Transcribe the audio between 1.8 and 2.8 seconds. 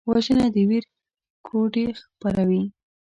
خپروي